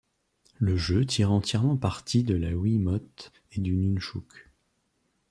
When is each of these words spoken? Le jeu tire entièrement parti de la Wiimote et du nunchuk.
Le 0.57 0.77
jeu 0.77 1.05
tire 1.05 1.31
entièrement 1.31 1.77
parti 1.77 2.23
de 2.23 2.33
la 2.33 2.53
Wiimote 2.55 3.31
et 3.51 3.61
du 3.61 3.75
nunchuk. 3.75 4.49